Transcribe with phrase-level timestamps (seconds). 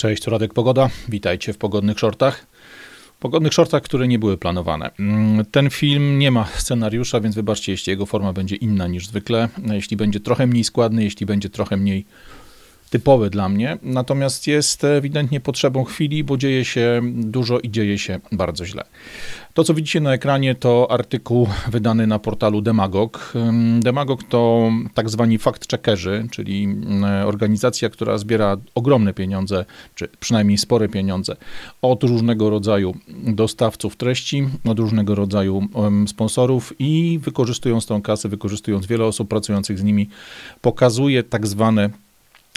[0.00, 0.90] Cześć, to Radek Pogoda.
[1.08, 2.46] Witajcie w pogodnych shortach.
[3.18, 4.90] Pogodnych shortach, które nie były planowane.
[4.98, 9.48] Mm, ten film nie ma scenariusza, więc wybaczcie, jeśli jego forma będzie inna niż zwykle.
[9.72, 12.06] Jeśli będzie trochę mniej składny, jeśli będzie trochę mniej
[12.90, 18.20] typowy dla mnie, natomiast jest ewidentnie potrzebą chwili, bo dzieje się dużo i dzieje się
[18.32, 18.84] bardzo źle.
[19.54, 23.32] To, co widzicie na ekranie, to artykuł wydany na portalu Demagog.
[23.80, 26.68] Demagog to tak zwani fact-checkerzy, czyli
[27.26, 29.64] organizacja, która zbiera ogromne pieniądze,
[29.94, 31.36] czy przynajmniej spore pieniądze
[31.82, 32.94] od różnego rodzaju
[33.26, 35.62] dostawców treści, od różnego rodzaju
[36.06, 40.08] sponsorów i wykorzystując tą kasę, wykorzystując wiele osób pracujących z nimi,
[40.60, 41.90] pokazuje tak zwane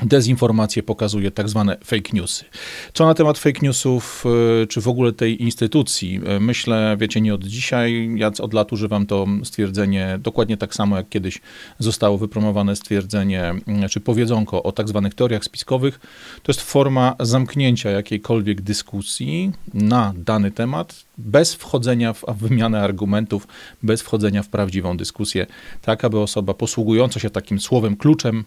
[0.01, 2.45] dezinformację pokazuje tak zwane fake newsy.
[2.93, 4.23] Co na temat fake newsów,
[4.63, 6.21] e, czy w ogóle tej instytucji?
[6.25, 10.97] E, myślę, wiecie, nie od dzisiaj, ja od lat używam to stwierdzenie dokładnie tak samo,
[10.97, 11.41] jak kiedyś
[11.79, 13.53] zostało wypromowane stwierdzenie,
[13.89, 15.99] czy powiedzonko o tak zwanych teoriach spiskowych.
[16.43, 23.47] To jest forma zamknięcia jakiejkolwiek dyskusji na dany temat, bez wchodzenia w wymianę argumentów,
[23.83, 25.47] bez wchodzenia w prawdziwą dyskusję,
[25.81, 28.43] tak aby osoba posługująca się takim słowem kluczem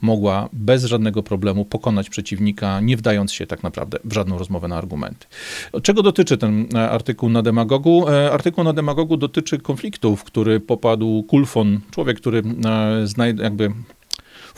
[0.00, 4.76] mogła bez żadnego problemu pokonać przeciwnika, nie wdając się tak naprawdę w żadną rozmowę na
[4.76, 5.26] argumenty.
[5.82, 8.08] Czego dotyczy ten e, artykuł na demagogu?
[8.08, 12.42] E, artykuł na demagogu dotyczy konfliktu, w który popadł Kulfon, człowiek, który
[13.18, 13.72] e, jakby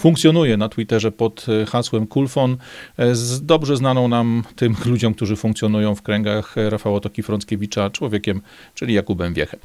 [0.01, 2.57] funkcjonuje na Twitterze pod e, hasłem Kulfon,
[2.97, 8.41] e, z dobrze znaną nam tym ludziom, którzy funkcjonują w kręgach Rafała Toki-Frąckiewicza człowiekiem,
[8.75, 9.61] czyli Jakubem Wiechem.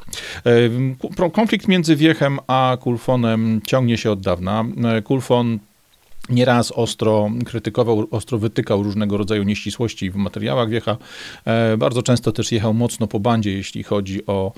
[0.46, 4.66] E, konflikt między Wiechem a Kulfonem ciągnie się od dawna.
[5.04, 5.60] Kulfon
[6.30, 10.98] Nieraz ostro krytykował, ostro wytykał różnego rodzaju nieścisłości w materiałach Wiecha.
[11.78, 14.54] Bardzo często też jechał mocno po bandzie, jeśli chodzi o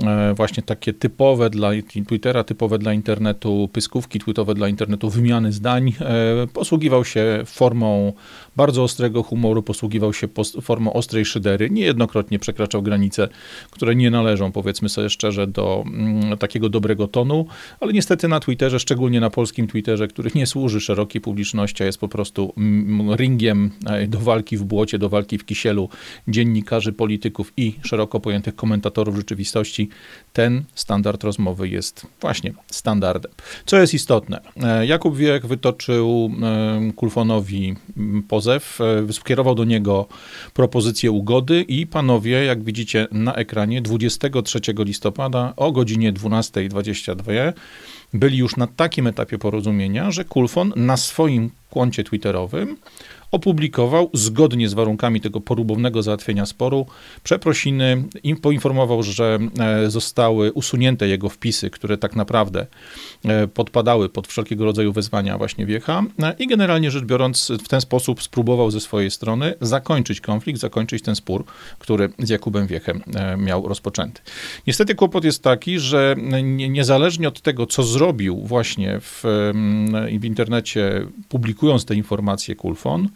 [0.00, 1.70] E, właśnie takie typowe dla
[2.06, 5.92] Twittera, typowe dla internetu pyskówki tweetowe dla internetu, wymiany zdań.
[6.00, 8.12] E, posługiwał się formą
[8.56, 10.28] bardzo ostrego humoru, posługiwał się
[10.62, 11.70] formą ostrej szydery.
[11.70, 13.28] Niejednokrotnie przekraczał granice,
[13.70, 17.46] które nie należą, powiedzmy sobie szczerze, do mm, takiego dobrego tonu,
[17.80, 21.98] ale niestety na Twitterze, szczególnie na polskim Twitterze, który nie służy szerokiej publiczności, a jest
[21.98, 25.88] po prostu mm, ringiem e, do walki w błocie, do walki w kisielu
[26.28, 29.88] dziennikarzy, polityków i szeroko pojętych komentatorów rzeczywistości,
[30.32, 33.32] ten standard rozmowy jest właśnie standardem.
[33.66, 34.40] Co jest istotne?
[34.62, 36.30] E, Jakub Wiek wytoczył
[36.96, 37.74] Kulfonowi
[38.28, 38.41] pozew,
[38.80, 40.06] e, skierował do niego
[40.54, 47.52] propozycję ugody i panowie, jak widzicie na ekranie, 23 listopada o godzinie 12.22
[48.12, 52.76] byli już na takim etapie porozumienia, że Kulfon na swoim koncie twitterowym
[53.32, 56.86] opublikował zgodnie z warunkami tego porubownego załatwienia sporu
[57.22, 62.66] przeprosiny, i poinformował, że e, zostały usunięte jego wpisy, które tak naprawdę
[63.24, 67.80] e, podpadały pod wszelkiego rodzaju wezwania właśnie Wiecha e, i generalnie rzecz biorąc w ten
[67.80, 71.44] sposób spróbował ze swojej strony zakończyć konflikt, zakończyć ten spór,
[71.78, 73.02] który z Jakubem Wiechem
[73.38, 74.20] miał rozpoczęty.
[74.66, 76.16] Niestety kłopot jest taki, że
[76.68, 78.01] niezależnie od tego, co zrobił
[78.44, 79.22] właśnie w,
[80.20, 83.08] w internecie, publikując te informacje Kulfon,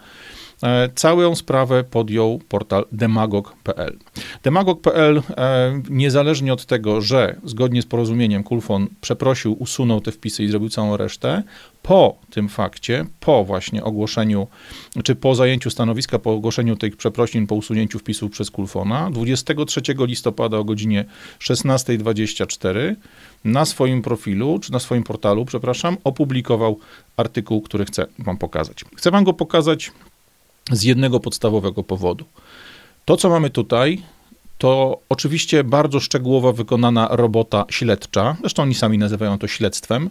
[0.94, 3.98] całą sprawę podjął portal demagog.pl.
[4.42, 10.48] Demagog.pl, e, niezależnie od tego, że zgodnie z porozumieniem Kulfon przeprosił, usunął te wpisy i
[10.48, 11.42] zrobił całą resztę,
[11.82, 14.46] po tym fakcie, po właśnie ogłoszeniu,
[15.04, 20.58] czy po zajęciu stanowiska, po ogłoszeniu tych przeprosin, po usunięciu wpisów przez Kulfona, 23 listopada
[20.58, 21.04] o godzinie
[21.40, 22.94] 16.24
[23.44, 26.78] na swoim profilu, czy na swoim portalu, przepraszam, opublikował
[27.16, 28.84] artykuł, który chcę wam pokazać.
[28.96, 29.92] Chcę wam go pokazać
[30.72, 32.24] z jednego podstawowego powodu.
[33.04, 34.02] To, co mamy tutaj,
[34.58, 38.36] to oczywiście bardzo szczegółowo wykonana robota śledcza.
[38.40, 40.10] Zresztą oni sami nazywają to śledztwem.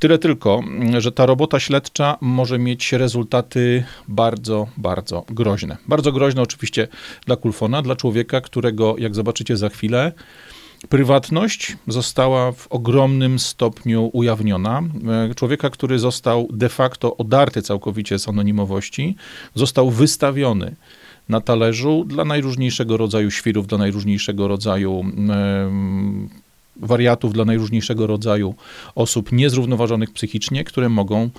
[0.00, 0.60] Tyle tylko,
[0.98, 5.76] że ta robota śledcza może mieć rezultaty bardzo, bardzo groźne.
[5.88, 6.88] Bardzo groźne oczywiście
[7.26, 10.12] dla Kulfona, dla człowieka, którego, jak zobaczycie za chwilę,
[10.88, 14.82] Prywatność została w ogromnym stopniu ujawniona.
[15.30, 19.16] E, człowieka, który został de facto odarty całkowicie z anonimowości,
[19.54, 20.74] został wystawiony
[21.28, 25.04] na talerzu dla najróżniejszego rodzaju świrów, dla najróżniejszego rodzaju
[26.76, 28.54] wariatów, dla najróżniejszego rodzaju
[28.94, 31.30] osób niezrównoważonych psychicznie, które mogą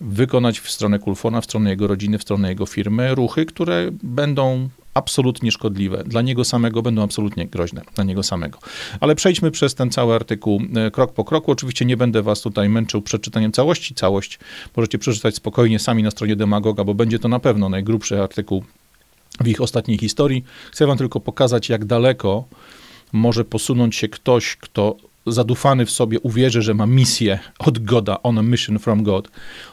[0.00, 4.68] wykonać w stronę Kulfona, w stronę jego rodziny, w stronę jego firmy ruchy, które będą
[4.94, 6.04] absolutnie szkodliwe.
[6.06, 8.58] Dla niego samego będą absolutnie groźne, dla niego samego.
[9.00, 11.52] Ale przejdźmy przez ten cały artykuł e, krok po kroku.
[11.52, 13.94] Oczywiście nie będę was tutaj męczył przeczytaniem całości.
[13.94, 14.38] Całość
[14.76, 18.64] możecie przeczytać spokojnie sami na stronie Demagoga, bo będzie to na pewno najgrubszy artykuł
[19.40, 20.44] w ich ostatniej historii.
[20.72, 22.44] Chcę wam tylko pokazać, jak daleko
[23.12, 24.96] może posunąć się ktoś, kto
[25.26, 29.28] zadufany w sobie uwierzy, że ma misję od Goda, on a mission from God,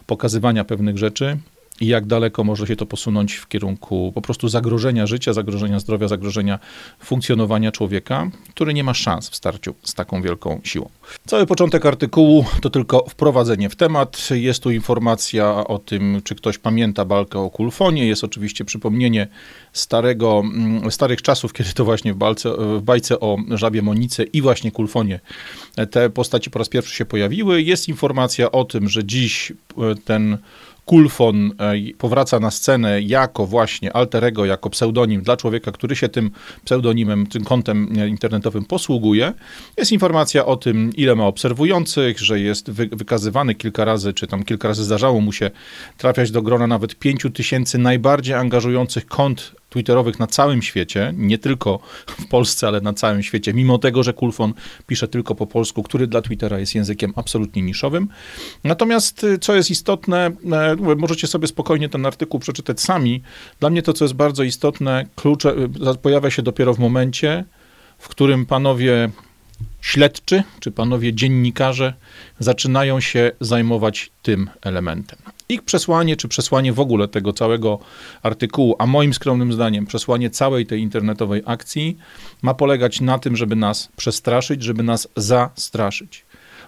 [0.08, 1.38] pokazywania pewnych rzeczy
[1.81, 6.07] i jak daleko może się to posunąć w kierunku po prostu zagrożenia życia, zagrożenia zdrowia,
[6.07, 6.60] zagrożenia
[7.00, 10.89] funkcjonowania człowieka, który nie ma szans w starciu z taką wielką siłą.
[11.25, 14.30] Cały początek artykułu to tylko wprowadzenie w temat.
[14.31, 18.07] Jest tu informacja o tym, czy ktoś pamięta walkę o kulfonie.
[18.07, 19.27] Jest oczywiście przypomnienie
[19.74, 24.42] starego, mm, starych czasów, kiedy to właśnie w, balce, w bajce o żabie Monice i
[24.42, 25.19] właśnie kulfonie
[25.92, 27.62] te postaci po raz pierwszy się pojawiły.
[27.62, 30.38] Jest informacja o tym, że dziś e, ten
[30.86, 36.31] Kulfon e, powraca na scenę jako właśnie alterego, jako pseudonim dla człowieka, który się tym
[36.66, 39.33] pseudonimem, tym kontem e, internetowym posługuje.
[39.78, 44.68] Jest informacja o tym, ile ma obserwujących, że jest wykazywany kilka razy, czy tam kilka
[44.68, 45.51] razy zdarzało mu się
[45.98, 51.80] trafiać do grona nawet pięciu tysięcy najbardziej angażujących kont twitterowych na całym świecie, nie tylko
[52.08, 54.54] w Polsce, ale na całym świecie, mimo tego, że Kulfon
[54.88, 58.08] pisze tylko po polsku, który dla Twittera jest językiem absolutnie niszowym.
[58.64, 63.22] Natomiast, y, co jest istotne, e, możecie sobie spokojnie ten artykuł przeczytać sami.
[63.60, 65.56] Dla mnie to, co jest bardzo istotne, klucze
[65.94, 67.46] y, pojawia się dopiero w momencie,
[67.98, 69.10] w którym panowie
[69.82, 71.94] śledczy, czy panowie dziennikarze
[72.40, 75.20] zaczynają się zajmować tym elementem.
[75.51, 77.80] Ich przesłanie, czy przesłanie w ogóle tego całego
[78.24, 81.98] artykułu, a moim skromnym zdaniem przesłanie całej tej internetowej akcji
[82.42, 86.25] ma polegać na tym, żeby nas przestraszyć, żeby nas zastraszyć.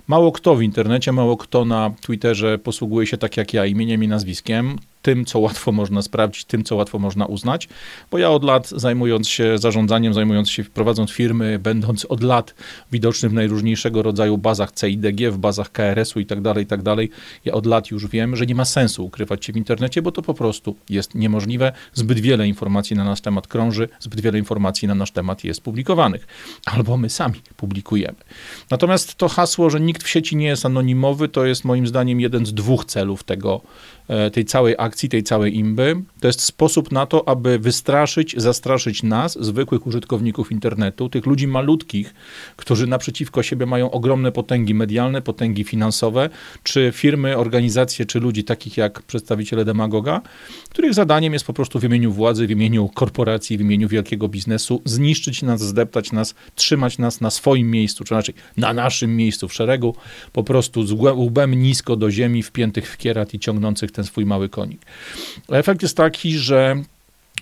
[0.07, 4.07] Mało kto w internecie, mało kto na Twitterze posługuje się tak jak ja imieniem i
[4.07, 7.69] nazwiskiem tym, co łatwo można sprawdzić, tym, co łatwo można uznać,
[8.11, 12.55] bo ja od lat zajmując się zarządzaniem, zajmując się, prowadząc firmy, będąc od lat
[12.91, 17.09] widoczny w najróżniejszego rodzaju bazach CIDG, w bazach KRS-u i tak dalej, i tak dalej,
[17.45, 20.21] ja od lat już wiem, że nie ma sensu ukrywać się w internecie, bo to
[20.21, 21.71] po prostu jest niemożliwe.
[21.93, 26.27] Zbyt wiele informacji na nasz temat krąży, zbyt wiele informacji na nasz temat jest publikowanych,
[26.65, 28.17] albo my sami publikujemy.
[28.69, 32.45] Natomiast to hasło, że nikt w sieci nie jest anonimowy, to jest moim zdaniem jeden
[32.45, 33.61] z dwóch celów tego,
[34.33, 35.95] tej całej akcji, tej całej imby.
[36.19, 42.13] To jest sposób na to, aby wystraszyć, zastraszyć nas, zwykłych użytkowników internetu, tych ludzi malutkich,
[42.55, 46.29] którzy naprzeciwko siebie mają ogromne potęgi medialne, potęgi finansowe,
[46.63, 50.21] czy firmy, organizacje, czy ludzi takich jak przedstawiciele demagoga,
[50.69, 54.81] których zadaniem jest po prostu w imieniu władzy, w imieniu korporacji, w imieniu wielkiego biznesu
[54.85, 59.53] zniszczyć nas, zdeptać nas, trzymać nas na swoim miejscu, czy raczej na naszym miejscu w
[59.53, 59.95] szeregu,
[60.33, 64.49] po prostu z łbem nisko do ziemi, wpiętych w kierat i ciągnących ten swój mały
[64.49, 64.85] konik.
[65.49, 66.83] Efekt jest taki, że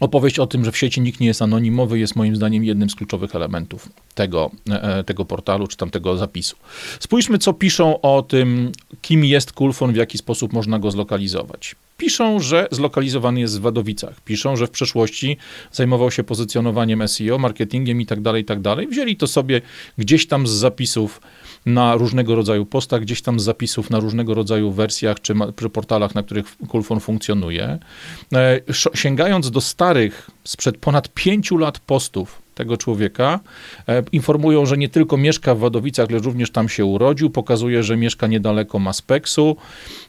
[0.01, 2.95] Opowieść o tym, że w sieci nikt nie jest anonimowy, jest moim zdaniem jednym z
[2.95, 6.56] kluczowych elementów tego, e, tego portalu czy tamtego zapisu.
[7.00, 8.71] Spójrzmy, co piszą o tym,
[9.01, 11.75] kim jest Kulfon, w jaki sposób można go zlokalizować.
[11.98, 14.21] Piszą, że zlokalizowany jest w Wadowicach.
[14.21, 15.38] Piszą, że w przeszłości
[15.71, 18.59] zajmował się pozycjonowaniem SEO, marketingiem i tak dalej, i tak.
[18.89, 19.62] Wzięli to sobie
[19.98, 21.21] gdzieś tam z zapisów
[21.66, 25.34] na różnego rodzaju postach, gdzieś tam z zapisów na różnego rodzaju wersjach czy
[25.74, 27.80] portalach, na których Kulfon funkcjonuje.
[28.34, 28.60] E,
[28.94, 33.40] sięgając do starych, sprzed ponad pięciu lat postów tego człowieka.
[33.88, 37.30] E, informują, że nie tylko mieszka w Wadowicach, lecz również tam się urodził.
[37.30, 39.56] Pokazuje, że mieszka niedaleko Maspeksu.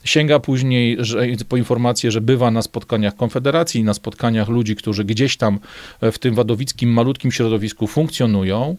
[0.04, 5.36] Sięga później że, po informację, że bywa na spotkaniach Konfederacji, na spotkaniach ludzi, którzy gdzieś
[5.36, 5.58] tam
[6.02, 8.76] w tym wadowickim, malutkim środowisku funkcjonują.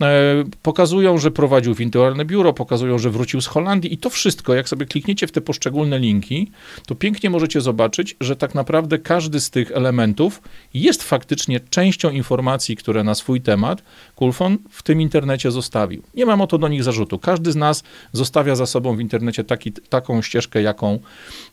[0.00, 4.68] E, pokazują, że prowadził wirtualne biuro, pokazują, że wrócił z Holandii i to wszystko, jak
[4.68, 6.50] sobie klikniecie w te poszczególne linki,
[6.86, 10.42] to pięknie możecie zobaczyć, że tak naprawdę każdy z tych elementów
[10.74, 13.82] jest faktycznie częścią informacji, które na swój temat
[14.16, 16.02] Kulfon w tym internecie zostawił.
[16.14, 17.18] Nie mam o to do nich zarzutu.
[17.18, 20.98] Każdy z nas zostawia za sobą w internecie taki, taką ścieżkę, jaką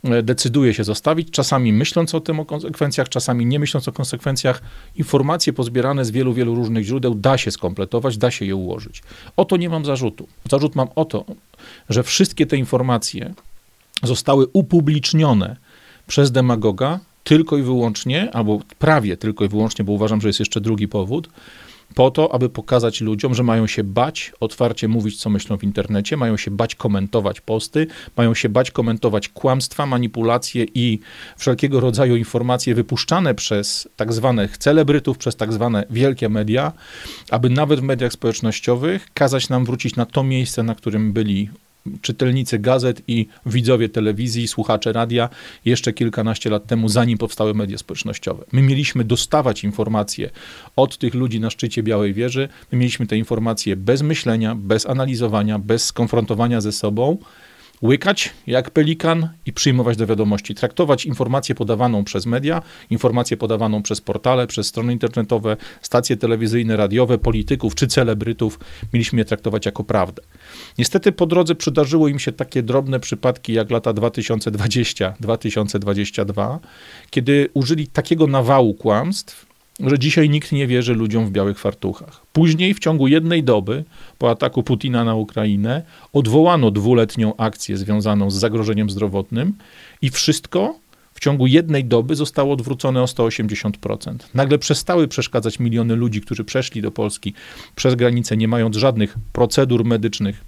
[0.03, 4.61] e, decyduje się zostawić, czasami myśląc o tym, o konsekwencjach, czasami nie myśląc o konsekwencjach.
[4.95, 9.03] Informacje pozbierane z wielu, wielu różnych źródeł da się skompletować, da się je ułożyć.
[9.37, 10.27] O to nie mam zarzutu.
[10.49, 11.25] Zarzut mam o to,
[11.89, 13.33] że wszystkie te informacje
[14.03, 15.55] zostały upublicznione
[16.07, 20.61] przez demagoga tylko i wyłącznie, albo prawie tylko i wyłącznie, bo uważam, że jest jeszcze
[20.61, 21.29] drugi powód,
[21.95, 26.17] po to, aby pokazać ludziom, że mają się bać otwarcie mówić, co myślą w internecie,
[26.17, 30.99] mają się bać komentować posty, mają się bać komentować kłamstwa, manipulacje i
[31.37, 36.71] wszelkiego rodzaju informacje wypuszczane przez tak zwanych celebrytów, przez tak zwane wielkie media,
[37.31, 41.49] aby nawet w mediach społecznościowych kazać nam wrócić na to miejsce, na którym byli
[42.01, 45.29] czytelnicy gazet i widzowie telewizji, słuchacze radia
[45.65, 48.45] jeszcze kilkanaście lat temu, zanim powstały media społecznościowe.
[48.51, 50.29] My mieliśmy dostawać informacje
[50.75, 55.59] od tych ludzi na szczycie Białej Wieży, my mieliśmy te informacje bez myślenia, bez analizowania,
[55.59, 57.17] bez skonfrontowania ze sobą
[57.81, 64.01] łykać jak pelikan i przyjmować do wiadomości, traktować informację podawaną przez media, informację podawaną przez
[64.01, 68.59] portale, przez strony internetowe, stacje telewizyjne, radiowe, polityków czy celebrytów,
[68.93, 70.21] mieliśmy je traktować jako prawdę.
[70.77, 76.59] Niestety po drodze przydarzyło im się takie drobne przypadki jak lata 2020-2022,
[77.09, 79.46] kiedy użyli takiego nawału kłamstw,
[79.79, 82.21] że dzisiaj nikt nie wierzy ludziom w białych fartuchach.
[82.33, 83.83] Później, w ciągu jednej doby,
[84.17, 85.81] po ataku Putina na Ukrainę,
[86.13, 89.53] odwołano dwuletnią akcję związaną z zagrożeniem zdrowotnym
[90.01, 90.75] i wszystko
[91.13, 94.15] w ciągu jednej doby zostało odwrócone o 180%.
[94.33, 97.33] Nagle przestały przeszkadzać miliony ludzi, którzy przeszli do Polski
[97.75, 100.43] przez granicę, nie mając żadnych procedur medycznych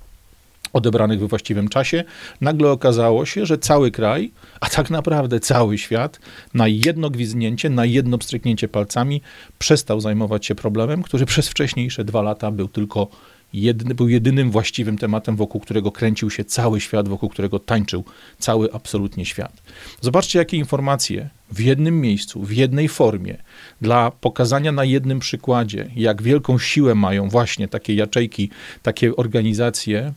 [0.74, 2.04] odebranych we właściwym czasie,
[2.42, 6.20] nagle okazało się, że cały kraj, a tak naprawdę cały świat,
[6.54, 9.22] na jedno gwizdnięcie, na jedno pstryknięcie palcami
[9.60, 13.08] przestał zajmować się problemem, który przez wcześniejsze dwa lata był tylko
[13.54, 18.04] jedny, był jedynym właściwym tematem, wokół którego kręcił się cały świat, wokół którego tańczył
[18.40, 19.64] cały absolutnie świat.
[20.02, 23.38] Zobaczcie, jakie informacje w jednym miejscu, w jednej formie,
[23.82, 28.50] dla pokazania na jednym przykładzie, jak wielką siłę mają właśnie takie jaczejki,
[28.84, 30.14] takie organizacje,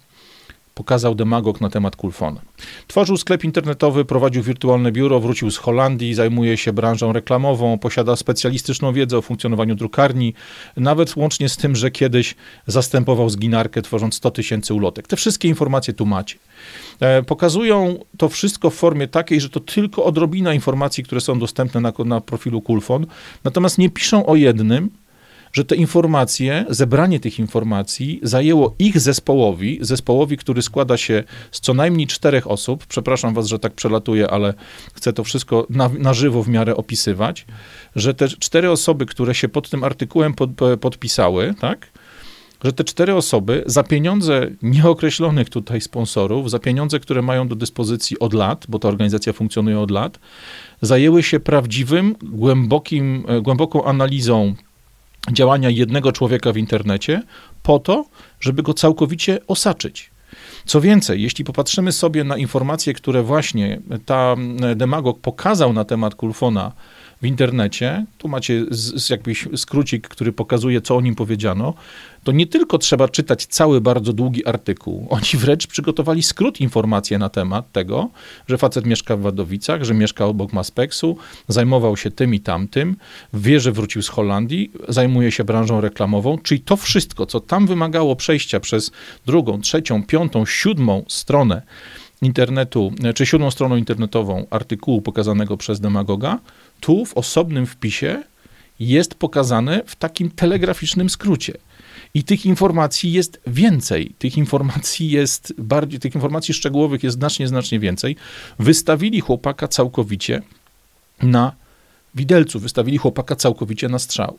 [0.74, 2.40] pokazał demagog na temat Kulfona.
[2.86, 8.92] Tworzył sklep internetowy, prowadził wirtualne biuro, wrócił z Holandii, zajmuje się branżą reklamową, posiada specjalistyczną
[8.92, 10.34] wiedzę o funkcjonowaniu drukarni,
[10.76, 12.34] nawet łącznie z tym, że kiedyś
[12.66, 15.08] zastępował zginarkę, tworząc 100 tysięcy ulotek.
[15.08, 16.38] Te wszystkie informacje tu macie.
[17.00, 21.80] E, pokazują to wszystko w formie takiej, że to tylko odrobina informacji, które są dostępne
[21.80, 23.06] na, na profilu Kulfon,
[23.44, 24.90] natomiast nie piszą o jednym,
[25.52, 31.74] że te informacje, zebranie tych informacji zajęło ich zespołowi, zespołowi, który składa się z co
[31.74, 32.86] najmniej czterech osób.
[32.86, 34.54] Przepraszam was, że tak przelatuję, ale
[34.94, 37.46] chcę to wszystko na, na żywo w miarę opisywać,
[37.96, 41.92] że te cztery osoby, które się pod tym artykułem pod, podpisały, tak?
[42.64, 48.18] że te cztery osoby za pieniądze nieokreślonych tutaj sponsorów, za pieniądze, które mają do dyspozycji
[48.18, 50.18] od lat, bo ta organizacja funkcjonuje od lat,
[50.82, 54.54] zajęły się prawdziwym, głębokim, e, głęboką analizą
[55.32, 57.22] działania jednego człowieka w internecie
[57.62, 58.04] po to,
[58.40, 60.10] żeby go całkowicie osaczyć.
[60.66, 64.36] Co więcej, jeśli popatrzymy sobie na informacje, które właśnie ta
[64.76, 66.72] demagog pokazał na temat Kulfona
[67.22, 71.74] w internecie, tu macie z, z jakiś skrócik, który pokazuje, co o nim powiedziano,
[72.24, 77.28] to nie tylko trzeba czytać cały bardzo długi artykuł, oni wręcz przygotowali skrót informacji na
[77.28, 78.10] temat tego,
[78.48, 81.16] że facet mieszka w Wadowicach, że mieszka obok Maspeksu,
[81.48, 82.96] zajmował się tym i tamtym,
[83.34, 88.16] wie, że wrócił z Holandii, zajmuje się branżą reklamową, czyli to wszystko, co tam wymagało
[88.16, 88.90] przejścia przez
[89.26, 91.62] drugą, trzecią, piątą, siódmą stronę
[92.22, 96.38] internetu, czy siódmą stroną internetową artykułu pokazanego przez demagoga,
[96.80, 98.22] tu w osobnym wpisie
[98.80, 101.54] jest pokazane w takim telegraficznym skrócie.
[102.14, 104.14] I tych informacji jest więcej.
[104.18, 108.16] Tych informacji jest bardziej, tych informacji szczegółowych jest znacznie, znacznie więcej.
[108.58, 110.42] Wystawili chłopaka całkowicie
[111.22, 111.52] na
[112.14, 114.38] widelcu, wystawili chłopaka całkowicie na strzał.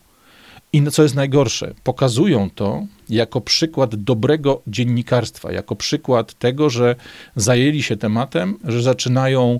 [0.73, 6.95] I co jest najgorsze, pokazują to jako przykład dobrego dziennikarstwa, jako przykład tego, że
[7.35, 9.59] zajęli się tematem, że zaczynają,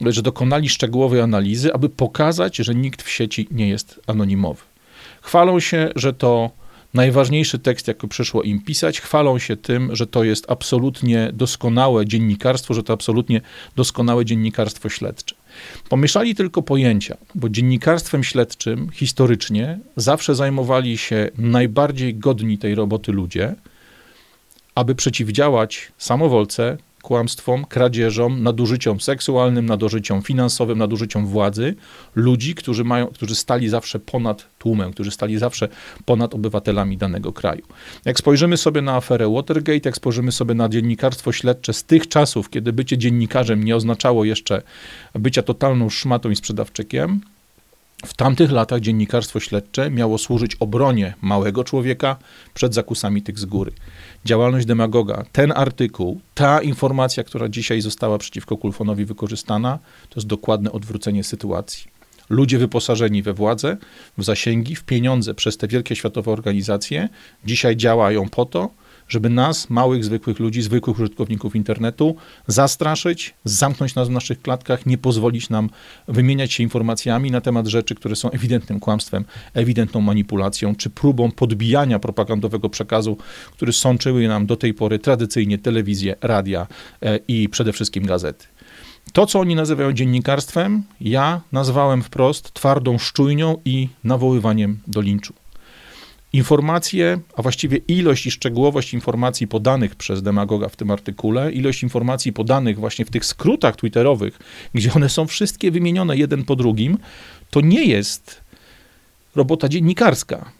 [0.00, 4.62] że dokonali szczegółowej analizy, aby pokazać, że nikt w sieci nie jest anonimowy.
[5.22, 6.50] Chwalą się, że to
[6.94, 12.74] najważniejszy tekst, jaki przyszło im pisać, chwalą się tym, że to jest absolutnie doskonałe dziennikarstwo,
[12.74, 13.40] że to absolutnie
[13.76, 15.41] doskonałe dziennikarstwo śledcze.
[15.88, 23.54] Pomieszali tylko pojęcia, bo dziennikarstwem śledczym historycznie zawsze zajmowali się najbardziej godni tej roboty ludzie,
[24.74, 31.74] aby przeciwdziałać samowolce, kłamstwom, kradzieżom, nadużyciom seksualnym, nadużyciom finansowym, nadużyciom władzy
[32.14, 35.68] ludzi, którzy, mają, którzy stali zawsze ponad tłumem, którzy stali zawsze
[36.04, 37.62] ponad obywatelami danego kraju.
[38.04, 42.50] Jak spojrzymy sobie na aferę Watergate, jak spojrzymy sobie na dziennikarstwo śledcze z tych czasów,
[42.50, 44.62] kiedy bycie dziennikarzem nie oznaczało jeszcze
[45.14, 47.20] bycia totalną szmatą i sprzedawczykiem,
[48.06, 52.16] w tamtych latach dziennikarstwo śledcze miało służyć obronie małego człowieka
[52.54, 53.72] przed zakusami tych z góry.
[54.24, 59.78] Działalność demagoga, ten artykuł, ta informacja, która dzisiaj została przeciwko Kulfonowi wykorzystana,
[60.08, 61.92] to jest dokładne odwrócenie sytuacji.
[62.30, 63.76] Ludzie wyposażeni we władzę,
[64.18, 67.08] w zasięgi, w pieniądze przez te wielkie światowe organizacje,
[67.44, 68.70] dzisiaj działają po to,
[69.08, 72.16] żeby nas, małych, zwykłych ludzi, zwykłych użytkowników internetu,
[72.46, 75.70] zastraszyć, zamknąć nas w naszych klatkach, nie pozwolić nam
[76.08, 81.98] wymieniać się informacjami na temat rzeczy, które są ewidentnym kłamstwem, ewidentną manipulacją, czy próbą podbijania
[81.98, 83.16] propagandowego przekazu,
[83.52, 86.66] który sączyły nam do tej pory tradycyjnie telewizję, radia
[87.02, 88.46] e, i przede wszystkim gazety.
[89.12, 95.41] To, co oni nazywają dziennikarstwem, ja nazwałem wprost twardą szczujnią i nawoływaniem do linczu.
[96.32, 102.32] Informacje, a właściwie ilość i szczegółowość informacji podanych przez demagoga w tym artykule, ilość informacji
[102.32, 104.38] podanych właśnie w tych skrótach twitterowych,
[104.74, 106.98] gdzie one są wszystkie wymienione jeden po drugim,
[107.50, 108.40] to nie jest
[109.36, 110.52] robota dziennikarska.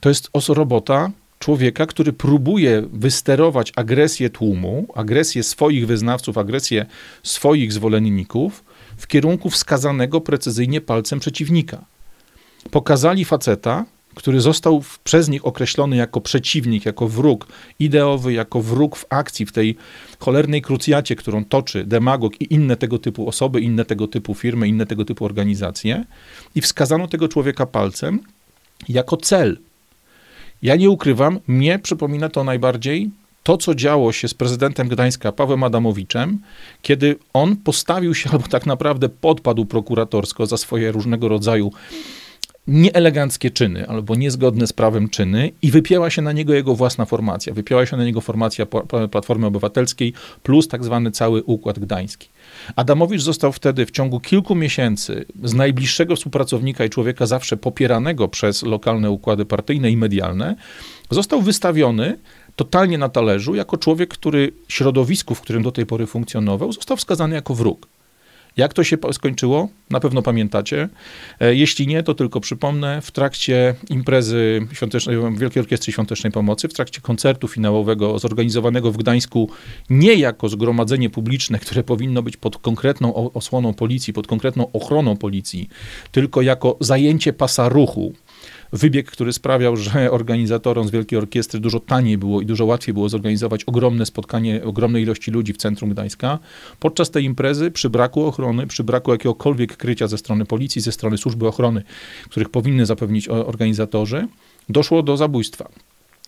[0.00, 6.86] To jest robota człowieka, który próbuje wysterować agresję tłumu, agresję swoich wyznawców, agresję
[7.22, 8.64] swoich zwolenników
[8.96, 11.84] w kierunku wskazanego precyzyjnie palcem przeciwnika.
[12.70, 13.84] Pokazali faceta,
[14.18, 17.46] który został przez nich określony jako przeciwnik, jako wróg
[17.78, 19.76] ideowy, jako wróg w akcji, w tej
[20.18, 24.86] cholernej krucjacie, którą toczy demagog i inne tego typu osoby, inne tego typu firmy, inne
[24.86, 26.04] tego typu organizacje.
[26.54, 28.20] I wskazano tego człowieka palcem
[28.88, 29.58] jako cel.
[30.62, 33.10] Ja nie ukrywam, mnie przypomina to najbardziej
[33.42, 36.38] to, co działo się z prezydentem Gdańska, Pawłem Adamowiczem,
[36.82, 41.72] kiedy on postawił się, albo tak naprawdę podpadł prokuratorsko za swoje różnego rodzaju
[42.68, 47.54] nieeleganckie czyny albo niezgodne z prawem czyny i wypięła się na niego jego własna formacja.
[47.54, 48.66] Wypięła się na niego formacja
[49.10, 52.28] Platformy Obywatelskiej plus tak zwany cały Układ Gdański.
[52.76, 58.62] Adamowicz został wtedy w ciągu kilku miesięcy z najbliższego współpracownika i człowieka zawsze popieranego przez
[58.62, 60.56] lokalne układy partyjne i medialne,
[61.10, 62.18] został wystawiony
[62.56, 67.34] totalnie na talerzu jako człowiek, który środowisku, w którym do tej pory funkcjonował, został wskazany
[67.34, 67.88] jako wróg.
[68.58, 69.68] Jak to się skończyło?
[69.90, 70.88] Na pewno pamiętacie.
[71.40, 73.00] E, jeśli nie, to tylko przypomnę.
[73.02, 74.66] W trakcie imprezy
[75.36, 79.50] Wielkiej Orkiestry Świątecznej Pomocy, w trakcie koncertu finałowego zorganizowanego w Gdańsku
[79.90, 85.68] nie jako zgromadzenie publiczne, które powinno być pod konkretną osłoną policji, pod konkretną ochroną policji,
[86.12, 88.12] tylko jako zajęcie pasa ruchu
[88.72, 93.08] wybieg, który sprawiał, że organizatorom z Wielkiej Orkiestry dużo taniej było i dużo łatwiej było
[93.08, 96.38] zorganizować ogromne spotkanie ogromnej ilości ludzi w centrum Gdańska.
[96.80, 101.18] Podczas tej imprezy przy braku ochrony, przy braku jakiegokolwiek krycia ze strony policji, ze strony
[101.18, 101.82] służby ochrony,
[102.30, 104.28] których powinny zapewnić organizatorzy,
[104.68, 105.68] doszło do zabójstwa.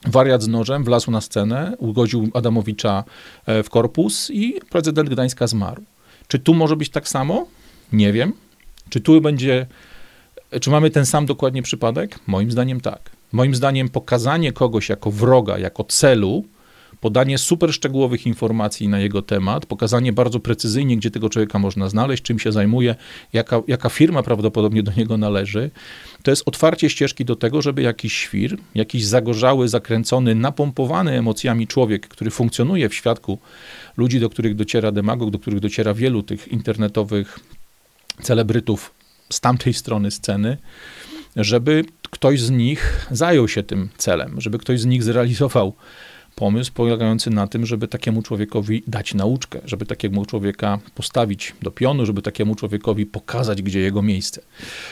[0.07, 3.05] Wariat z nożem wlazł na scenę, ugodził Adamowicza
[3.47, 5.83] e, w korpus i prezydent Gdańska zmarł.
[6.29, 7.47] Czy tu może być tak samo?
[7.93, 8.33] Nie wiem.
[8.91, 9.67] Czy tu będzie
[10.61, 12.19] czy mamy ten sam dokładnie przypadek?
[12.27, 13.11] Moim zdaniem tak.
[13.33, 16.45] Moim zdaniem pokazanie kogoś jako wroga, jako celu,
[17.01, 22.23] podanie super szczegółowych informacji na jego temat, pokazanie bardzo precyzyjnie, gdzie tego człowieka można znaleźć,
[22.23, 22.95] czym się zajmuje,
[23.33, 25.71] jaka, jaka firma prawdopodobnie do niego należy,
[26.23, 32.09] to jest otwarcie ścieżki do tego, żeby jakiś świr, jakiś zagorzały, zakręcony, napompowany emocjami człowiek,
[32.09, 33.39] który funkcjonuje w świadku
[33.97, 37.41] ludzi, do których dociera demagog, do których dociera wielu tych internetowych
[38.23, 39.00] celebrytów
[39.33, 40.57] z tamtej strony sceny,
[41.37, 45.75] żeby ktoś z nich zajął się tym celem, żeby ktoś z nich zrealizował
[46.41, 52.07] pomysł polegający na tym, żeby takiemu człowiekowi dać nauczkę, żeby takiemu człowieka postawić do pionu,
[52.07, 54.43] żeby takiemu człowiekowi pokazać, gdzie jego miejsce.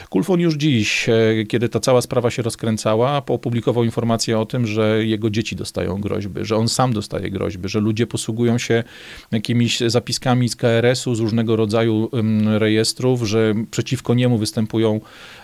[0.09, 5.07] Kulfon już dziś, e, kiedy ta cała sprawa się rozkręcała, opublikował informację o tym, że
[5.07, 8.85] jego dzieci dostają groźby, że on sam dostaje groźby, że ludzie posługują się
[9.33, 12.11] jakimiś zapiskami z KRS-u, z różnego rodzaju
[12.59, 15.01] rejestrów, że przeciwko niemu występują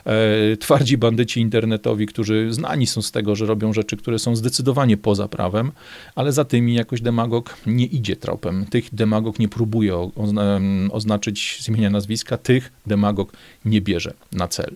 [0.06, 4.96] e, twardzi bandyci internetowi, którzy znani są z tego, że robią rzeczy, które są zdecydowanie
[4.96, 5.72] poza prawem
[6.14, 8.66] ale za tymi jakoś demagog nie idzie tropem.
[8.66, 10.10] Tych demagog nie próbuje
[10.92, 13.32] oznaczyć z imienia nazwiska, tych demagog
[13.64, 14.74] nie bierze na cel.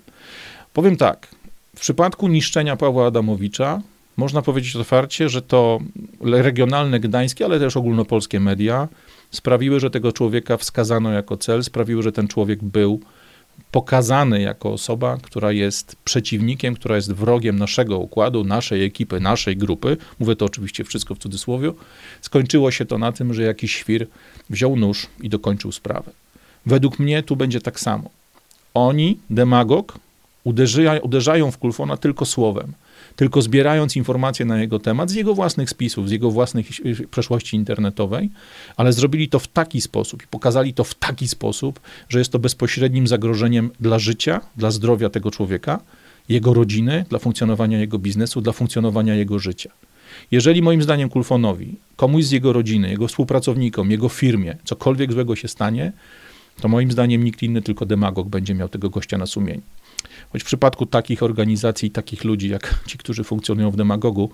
[0.72, 1.28] Powiem tak,
[1.76, 3.80] w przypadku niszczenia Pawła Adamowicza
[4.16, 5.78] można powiedzieć otwarcie, że to
[6.20, 8.88] regionalne gdańskie, ale też ogólnopolskie media
[9.30, 13.00] sprawiły, że tego człowieka wskazano jako cel, sprawiły, że ten człowiek był
[13.70, 19.96] pokazany jako osoba, która jest przeciwnikiem, która jest wrogiem naszego układu, naszej ekipy, naszej grupy.
[20.18, 21.72] Mówię to oczywiście wszystko w cudzysłowie.
[22.20, 24.06] Skończyło się to na tym, że jakiś świr
[24.50, 26.10] wziął nóż i dokończył sprawę.
[26.66, 28.10] Według mnie tu będzie tak samo.
[28.74, 29.98] Oni, demagog,
[30.44, 32.72] uderzają, uderzają w Kulfona tylko słowem
[33.18, 36.64] tylko zbierając informacje na jego temat z jego własnych spisów, z jego własnej
[37.10, 38.30] przeszłości internetowej,
[38.76, 42.38] ale zrobili to w taki sposób i pokazali to w taki sposób, że jest to
[42.38, 45.80] bezpośrednim zagrożeniem dla życia, dla zdrowia tego człowieka,
[46.28, 49.70] jego rodziny, dla funkcjonowania jego biznesu, dla funkcjonowania jego życia.
[50.30, 55.48] Jeżeli moim zdaniem Kulfonowi, komuś z jego rodziny, jego współpracownikom, jego firmie, cokolwiek złego się
[55.48, 55.92] stanie,
[56.60, 59.62] to moim zdaniem nikt inny, tylko demagog będzie miał tego gościa na sumieniu.
[60.32, 64.30] Choć w przypadku takich organizacji, takich ludzi, jak ci, którzy funkcjonują w demagogu,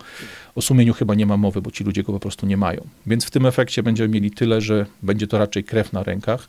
[0.54, 2.86] o sumieniu chyba nie ma mowy, bo ci ludzie go po prostu nie mają.
[3.06, 6.48] Więc w tym efekcie będziemy mieli tyle, że będzie to raczej krew na rękach.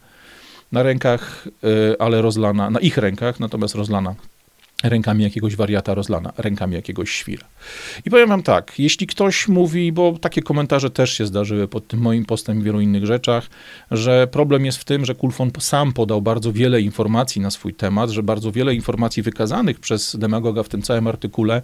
[0.71, 4.15] Na rękach, y, ale rozlana, na ich rękach, natomiast rozlana
[4.83, 7.45] rękami jakiegoś wariata rozlana, rękami jakiegoś świra.
[8.05, 11.99] I powiem wam tak, jeśli ktoś mówi, bo takie komentarze też się zdarzyły pod tym
[11.99, 13.49] moim postem i wielu innych rzeczach,
[13.91, 18.09] że problem jest w tym, że Kulfon sam podał bardzo wiele informacji na swój temat,
[18.09, 21.61] że bardzo wiele informacji wykazanych przez demagoga w tym całym artykule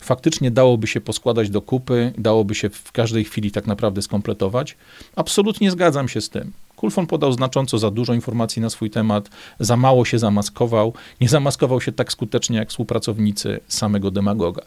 [0.00, 4.76] faktycznie dałoby się poskładać do kupy, dałoby się w każdej chwili tak naprawdę skompletować.
[5.16, 6.52] Absolutnie zgadzam się z tym.
[6.78, 11.80] Kulfon podał znacząco za dużo informacji na swój temat, za mało się zamaskował, nie zamaskował
[11.80, 14.62] się tak skutecznie jak współpracownicy samego demagoga.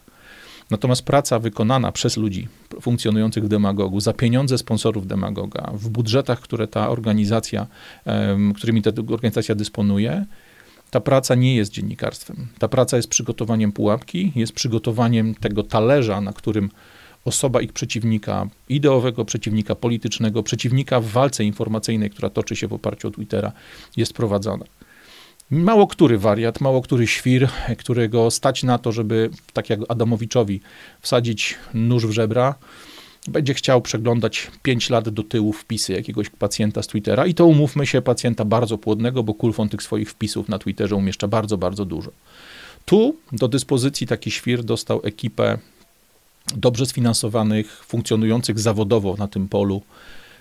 [0.70, 2.48] Natomiast praca wykonana przez ludzi
[2.82, 7.68] funkcjonujących w demagogu, za pieniądze sponsorów demagoga, w budżetach, które ta organizacja,
[8.56, 10.26] którymi ta organizacja dysponuje,
[10.90, 12.48] ta praca nie jest dziennikarstwem.
[12.60, 16.70] Ta praca jest przygotowaniem pułapki, jest przygotowaniem tego talerza, na którym
[17.26, 23.08] osoba ich przeciwnika, ideowego przeciwnika politycznego, przeciwnika w walce informacyjnej, która toczy się w oparciu
[23.08, 23.52] o Twittera,
[23.98, 24.66] jest prowadzona.
[25.52, 30.62] Mało który wariat, mało który świr, którego stać na to, żeby, tak jak Adamowiczowi,
[31.02, 32.56] wsadzić nóż w żebra,
[33.28, 37.88] będzie chciał przeglądać 5 lat do tyłu wpisy jakiegoś pacjenta z Twittera i to umówmy
[37.88, 42.12] się, pacjenta bardzo płodnego, bo Kulfon tych swoich wpisów na Twitterze umieszcza bardzo, bardzo dużo.
[42.86, 45.58] Tu do dyspozycji taki świr dostał ekipę
[46.56, 49.82] dobrze sfinansowanych, funkcjonujących zawodowo na tym polu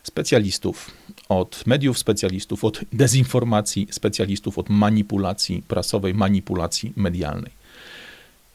[0.03, 0.91] specjalistów,
[1.29, 7.61] od mediów specjalistów, od dezinformacji specjalistów, od manipulacji prasowej, manipulacji medialnej.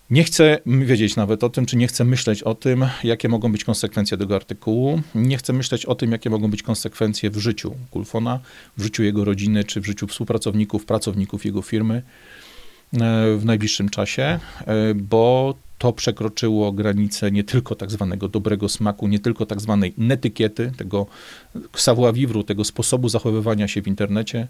[0.10, 3.64] Nie chcę wiedzieć nawet o tym, czy nie chcę myśleć o tym, jakie mogą być
[3.64, 5.02] konsekwencje tego artykułu.
[5.16, 8.40] Nie chcę myśleć o tym, jakie mogą być konsekwencje w życiu Kulfona,
[8.78, 12.02] w życiu jego rodziny, czy w życiu współpracowników, pracowników jego firmy e,
[13.38, 14.40] w najbliższym czasie, e,
[14.96, 15.56] bo
[15.86, 21.06] to przekroczyło granicę nie tylko tak zwanego dobrego smaku, nie tylko tak zwanej netykiety, tego
[21.74, 24.48] savoir-vivre, tego sposobu zachowywania się w internecie.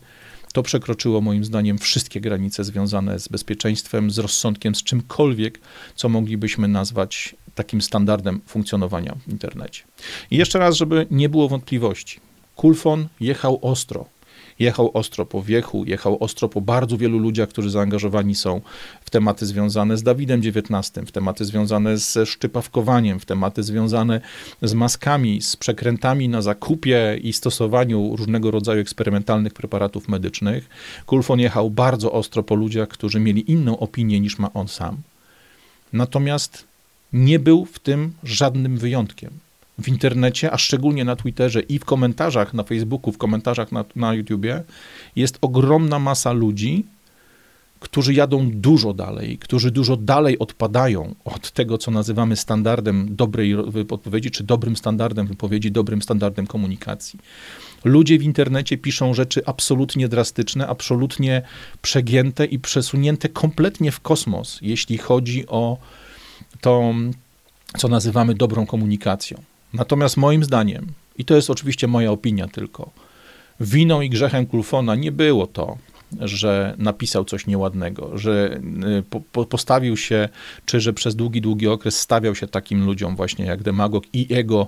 [0.53, 5.59] To przekroczyło moim zdaniem wszystkie granice związane z bezpieczeństwem, z rozsądkiem, z czymkolwiek,
[5.95, 9.83] co moglibyśmy nazwać takim standardem funkcjonowania w internecie.
[10.31, 12.19] I jeszcze raz, żeby nie było wątpliwości.
[12.55, 14.05] Kulfon jechał ostro
[14.59, 18.61] jechał ostro po wiechu, jechał ostro po bardzo wielu ludziach, którzy zaangażowani są
[19.01, 24.21] w tematy związane z Dawidem XIX, w tematy związane ze szczypawkowaniem, w tematy związane
[24.61, 30.69] z maskami, z przekrętami na zakupie i stosowaniu różnego rodzaju eksperymentalnych preparatów medycznych.
[31.05, 34.97] Kulfon jechał bardzo ostro po ludziach, którzy mieli inną opinię niż ma on sam.
[35.93, 36.65] Natomiast
[37.13, 39.44] nie był w tym żadnym wyjątkiem
[39.77, 44.13] w internecie, a szczególnie na Twitterze i w komentarzach na Facebooku, w komentarzach na, na
[44.13, 44.63] YouTubie,
[45.15, 46.85] jest ogromna masa ludzi,
[47.79, 53.55] którzy jadą dużo dalej, którzy dużo dalej odpadają od tego, co nazywamy standardem dobrej
[53.89, 57.19] odpowiedzi, czy dobrym standardem wypowiedzi, dobrym standardem komunikacji.
[57.83, 61.41] Ludzie w internecie piszą rzeczy absolutnie drastyczne, absolutnie
[61.81, 65.77] przegięte i przesunięte kompletnie w kosmos, jeśli chodzi o
[66.61, 66.93] to,
[67.77, 69.54] co nazywamy dobrą komunikacją.
[69.75, 72.91] Natomiast moim zdaniem, i to jest oczywiście moja opinia tylko,
[73.59, 75.77] winą i grzechem Kulfona nie było to,
[76.19, 78.59] że napisał coś nieładnego, że
[78.99, 80.29] y, po, postawił się,
[80.65, 84.67] czy że przez długi, długi okres stawiał się takim ludziom właśnie jak demagog i jego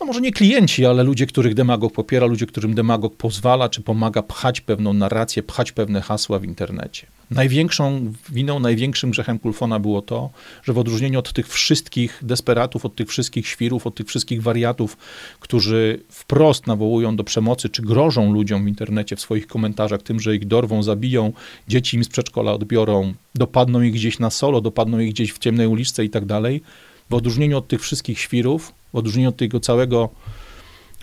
[0.00, 4.22] no może nie klienci, ale ludzie, których demagog popiera, ludzie, którym demagog pozwala czy pomaga
[4.22, 7.06] pchać pewną narrację, pchać pewne hasła w internecie.
[7.30, 10.30] Największą winą, największym grzechem Kulfona było to,
[10.62, 14.96] że w odróżnieniu od tych wszystkich desperatów, od tych wszystkich świrów, od tych wszystkich wariatów,
[15.40, 20.36] którzy wprost nawołują do przemocy, czy grożą ludziom w internecie w swoich komentarzach tym, że
[20.36, 21.32] ich dorwą, zabiją,
[21.68, 25.66] dzieci im z przedszkola odbiorą, dopadną ich gdzieś na solo, dopadną ich gdzieś w ciemnej
[25.66, 26.62] uliczce i tak dalej,
[27.10, 30.08] w odróżnieniu od tych wszystkich świrów, w odróżnieniu od tego całego,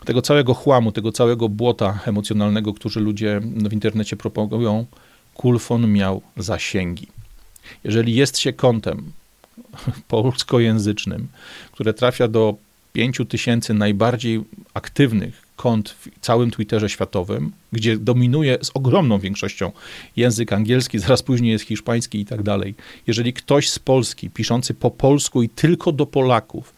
[0.05, 4.85] tego całego chłamu, tego całego błota emocjonalnego, który ludzie w internecie propagują,
[5.33, 7.07] Kulfon miał zasięgi.
[7.83, 9.11] Jeżeli jest się kątem
[10.07, 11.27] polskojęzycznym,
[11.71, 12.55] które trafia do
[12.93, 19.71] 5 tysięcy najbardziej aktywnych kont w całym Twitterze światowym, gdzie dominuje z ogromną większością
[20.15, 22.75] język angielski, zaraz później jest hiszpański i tak dalej.
[23.07, 26.73] Jeżeli ktoś z Polski, piszący po polsku i tylko do Polaków,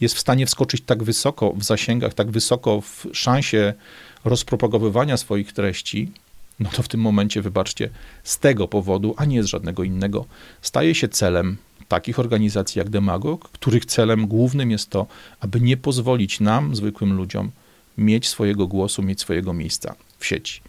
[0.00, 3.74] jest w stanie wskoczyć tak wysoko w zasięgach, tak wysoko w szansie
[4.24, 6.12] rozpropagowywania swoich treści,
[6.60, 7.90] no to w tym momencie, wybaczcie,
[8.24, 10.24] z tego powodu, a nie z żadnego innego,
[10.62, 11.56] staje się celem
[11.88, 15.06] takich organizacji jak Demagog, których celem głównym jest to,
[15.40, 17.50] aby nie pozwolić nam, zwykłym ludziom,
[17.98, 20.60] mieć swojego głosu, mieć swojego miejsca w sieci.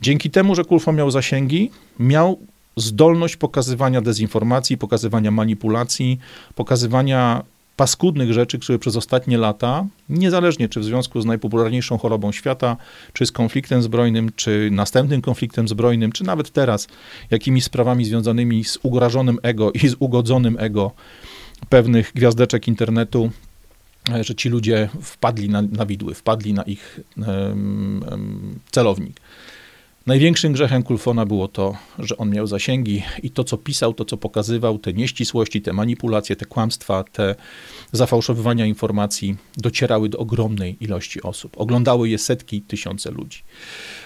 [0.00, 2.38] Dzięki temu, że Kulfo miał zasięgi, miał
[2.76, 6.18] zdolność pokazywania dezinformacji, pokazywania manipulacji,
[6.54, 7.42] pokazywania
[7.76, 12.76] paskudnych rzeczy, które przez ostatnie lata, niezależnie czy w związku z najpopularniejszą chorobą świata,
[13.12, 16.88] czy z konfliktem zbrojnym, czy następnym konfliktem zbrojnym, czy nawet teraz,
[17.30, 20.90] jakimi sprawami związanymi z urażonym ego i z ugodzonym ego
[21.68, 23.30] pewnych gwiazdeczek internetu,
[24.14, 29.20] e, że ci ludzie wpadli na, na widły, wpadli na ich um, celownik.
[30.06, 34.16] Największym grzechem Kulfona było to, że on miał zasięgi i to, co pisał, to, co
[34.16, 37.34] pokazywał, te nieścisłości, te manipulacje, te kłamstwa, te
[37.92, 41.52] zafałszowywania informacji docierały do ogromnej ilości osób.
[41.56, 43.42] Oglądały je setki, tysiące ludzi.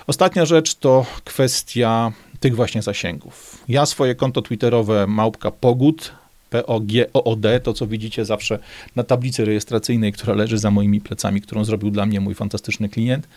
[0.06, 3.64] Ostatnia rzecz to kwestia tych właśnie zasięgów.
[3.68, 6.12] Ja swoje konto twitterowe małpka pogód
[6.50, 8.58] P-O-G-O-O-D, to co widzicie zawsze
[8.96, 13.28] na tablicy rejestracyjnej, która leży za moimi plecami, którą zrobił dla mnie mój fantastyczny klient.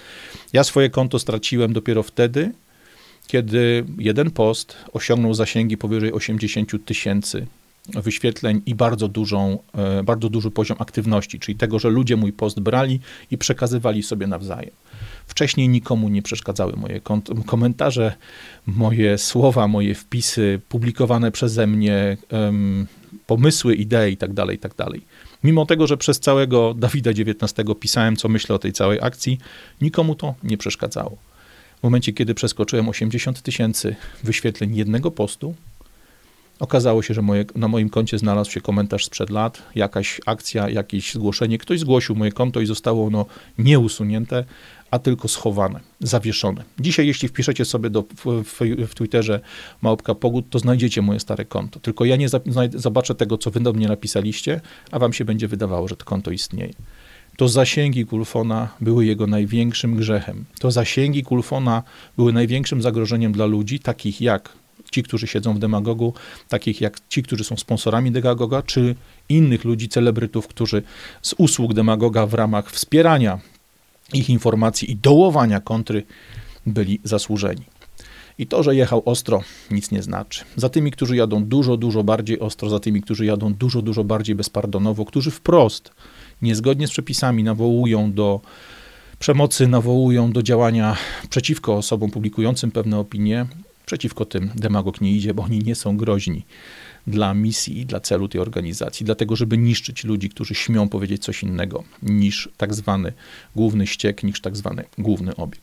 [0.54, 2.52] Ja swoje konto straciłem dopiero wtedy,
[3.28, 7.48] kiedy jeden post osiągnął zasięgi powyżej 80 tysięcy
[7.90, 12.60] wyświetleń i bardzo, dużą, e, bardzo duży poziom aktywności, czyli tego, że ludzie mój post
[12.60, 13.00] brali
[13.32, 14.72] i przekazywali sobie nawzajem.
[15.28, 17.02] Wcześniej nikomu nie przeszkadzały moje
[17.46, 18.14] komentarze,
[18.68, 22.18] moje słowa, moje wpisy publikowane przeze mnie,
[23.32, 24.76] pomysły, idee itd., tak itd.
[24.76, 25.02] Tak
[25.44, 29.38] Mimo tego, że przez całego Dawida XIX pisałem, co myślę o tej całej akcji,
[29.82, 31.18] nikomu to nie przeszkadzało.
[31.80, 35.56] W momencie, kiedy przeskoczyłem 80 tysięcy wyświetleń jednego postu,
[36.62, 41.14] okazało się, że moje, na moim koncie znalazł się komentarz sprzed lat, jakaś akcja, jakieś
[41.14, 41.58] zgłoszenie.
[41.58, 43.26] Ktoś zgłosił moje konto i zostało ono
[43.58, 44.46] nieusunięte,
[44.92, 46.64] a tylko schowane, zawieszone.
[46.80, 49.40] Dzisiaj, jeśli wpiszecie sobie do, w, w, w Twitterze
[49.82, 51.80] małpka pogód, to znajdziecie moje stare konto.
[51.80, 52.40] Tylko ja nie za,
[52.76, 56.32] zobaczę tego, co wy do mnie napisaliście, a wam się będzie wydawało, że to konto
[56.32, 56.74] istnieje.
[57.38, 60.46] To zasięgi Kulfona były jego największym grzechem.
[60.60, 61.84] To zasięgi Kulfona
[62.18, 64.61] były największym zagrożeniem dla ludzi, takich jak
[64.92, 66.14] ci, którzy siedzą w demagogu,
[66.50, 68.96] takich jak ci, którzy są sponsorami demagoga, czy
[69.30, 70.84] innych ludzi, celebrytów, którzy
[71.22, 73.40] z usług demagoga w ramach wspierania
[74.14, 76.04] ich informacji i dołowania kontry
[76.66, 77.64] byli zasłużeni.
[78.38, 80.44] I to, że jechał ostro, nic nie znaczy.
[80.56, 84.36] Za tymi, którzy jadą dużo, dużo bardziej ostro, za tymi, którzy jadą dużo, dużo bardziej
[84.36, 85.92] bezpardonowo, którzy wprost,
[86.42, 88.42] niezgodnie z przepisami, nawołują do
[89.20, 90.98] przemocy, nawołują do działania
[91.30, 93.46] przeciwko osobom publikującym pewne opinie,
[93.92, 96.46] przeciwko tym demagog nie idzie, bo oni nie są groźni
[97.08, 101.44] dla misji i dla celu tej organizacji, dlatego żeby niszczyć ludzi, którzy śmią powiedzieć coś
[101.44, 103.14] innego niż tak zwany
[103.56, 105.62] główny ściek, niż tak zwany główny obieg.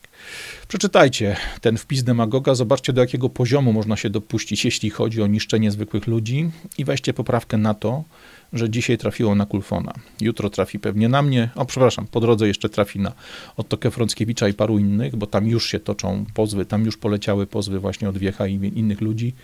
[0.68, 5.70] Przeczytajcie ten wpis demagoga, zobaczcie do jakiego poziomu można się dopuścić, jeśli chodzi o niszczenie
[5.70, 8.04] zwykłych ludzi i weźcie poprawkę na to,
[8.52, 12.68] że dzisiaj trafiło na Kulfona, jutro trafi pewnie na mnie, o przepraszam, po drodze jeszcze
[12.68, 13.12] trafi na
[13.56, 17.78] Ottokę Frąckiewicza i paru innych, bo tam już się toczą pozwy, tam już poleciały pozwy
[17.78, 19.34] właśnie od Wiecha i innych ludzi.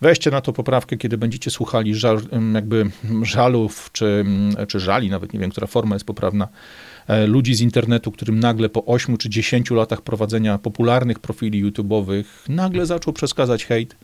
[0.00, 2.20] Weźcie na to poprawkę, kiedy będziecie słuchali żal,
[2.54, 2.90] jakby
[3.22, 4.24] żalów, czy,
[4.68, 6.48] czy żali, nawet nie wiem, która forma jest poprawna,
[7.08, 12.24] e, ludzi z internetu, którym nagle po 8 czy 10 latach prowadzenia popularnych profili YouTube'owych
[12.48, 13.96] nagle zaczął przeskazać hejt.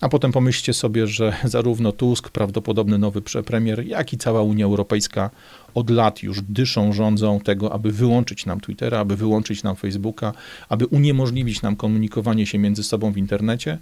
[0.00, 5.30] A potem pomyślcie sobie, że zarówno Tusk, prawdopodobny nowy premier, jak i cała Unia Europejska
[5.74, 10.32] od lat już dyszą, rządzą tego, aby wyłączyć nam Twittera, aby wyłączyć nam Facebooka,
[10.68, 13.78] aby uniemożliwić nam komunikowanie się między sobą w internecie,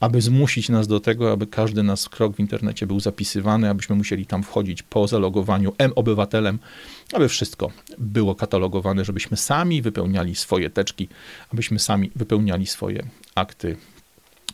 [0.00, 4.26] aby zmusić nas do tego, aby każdy nasz krok w internecie był zapisywany, abyśmy musieli
[4.26, 6.58] tam wchodzić po zalogowaniu M-obywatelem,
[7.12, 11.08] aby wszystko było katalogowane, żebyśmy sami wypełniali swoje teczki,
[11.52, 13.76] abyśmy sami wypełniali swoje akty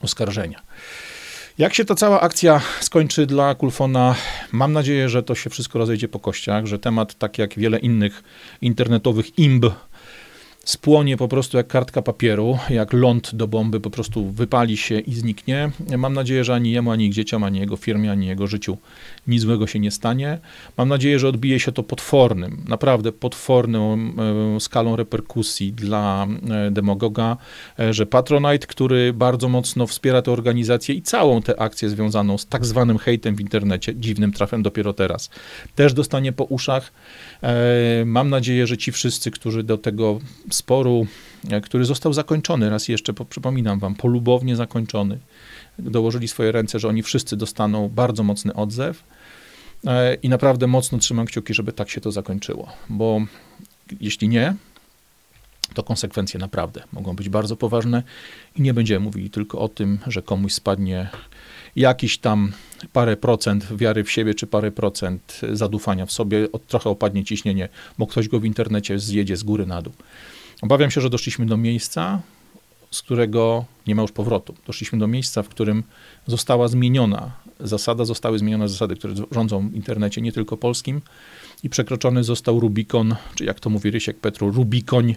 [0.02, 0.62] oskarżenia.
[1.58, 4.14] Jak się ta cała akcja skończy dla Kulfona,
[4.52, 8.22] mam nadzieję, że to się wszystko rozejdzie po kościach, że temat, tak jak wiele innych
[8.60, 9.64] internetowych imb,
[10.64, 15.14] spłonie po prostu jak kartka papieru, jak ląd do bomby, po prostu wypali się i
[15.14, 15.70] zniknie.
[15.98, 18.78] Mam nadzieję, że ani jemu, ani dzieciom, ani jego firmie, ani jego życiu
[19.26, 20.38] nic złego się nie stanie.
[20.76, 23.98] Mam nadzieję, że odbije się to potwornym, naprawdę potworną
[24.56, 27.36] e, skalą reperkusji dla e, demagoga,
[27.78, 32.46] e, że Patronite, który bardzo mocno wspiera tę organizację i całą tę akcję związaną z
[32.46, 35.30] tak zwanym hejtem w internecie, dziwnym trafem dopiero teraz,
[35.74, 36.92] też dostanie po uszach.
[38.04, 40.18] Mam nadzieję, że ci wszyscy, którzy do tego
[40.54, 41.06] sporu,
[41.50, 45.18] e, który został zakończony, raz jeszcze przypominam wam, polubownie zakończony,
[45.78, 49.04] dołożyli swoje ręce, że oni wszyscy dostaną bardzo mocny odzew
[49.86, 53.20] e, i naprawdę mocno trzymam kciuki, żeby tak się to zakończyło, bo
[54.00, 54.54] jeśli nie,
[55.74, 58.02] to konsekwencje naprawdę mogą być bardzo poważne
[58.56, 61.10] i nie będziemy mówili tylko o tym, że komuś spadnie
[61.76, 62.52] jakiś tam
[62.92, 68.06] parę procent wiary w siebie, czy parę procent zadufania w sobie, trochę opadnie ciśnienie, bo
[68.06, 69.92] ktoś go w internecie zjedzie z góry na dół.
[70.62, 72.20] Obawiam się, że doszliśmy do miejsca,
[72.90, 74.54] z którego nie ma już powrotu.
[74.66, 75.82] Doszliśmy do miejsca, w którym
[76.26, 81.00] została zmieniona zasada, zostały zmienione zasady, które rządzą w internecie, nie tylko polskim
[81.62, 85.16] i przekroczony został Rubikon, czy jak to mówi Rysiek Petru, Rubikoń,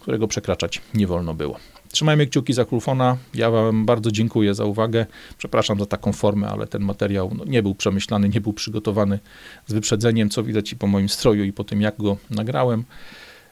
[0.00, 1.56] którego przekraczać nie wolno było.
[1.88, 3.16] Trzymajmy kciuki za Krufona.
[3.34, 5.06] Ja Wam bardzo dziękuję za uwagę.
[5.38, 9.18] Przepraszam za taką formę, ale ten materiał no, nie był przemyślany, nie był przygotowany
[9.66, 12.84] z wyprzedzeniem, co widać i po moim stroju, i po tym, jak go nagrałem.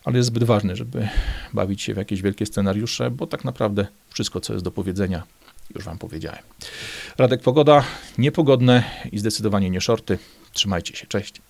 [0.05, 1.09] Ale jest zbyt ważny, żeby
[1.53, 5.23] bawić się w jakieś wielkie scenariusze, bo tak naprawdę wszystko, co jest do powiedzenia,
[5.75, 6.43] już Wam powiedziałem.
[7.19, 7.85] Radek Pogoda,
[8.19, 10.19] niepogodne i zdecydowanie nie shorty.
[10.53, 11.43] Trzymajcie się, cześć.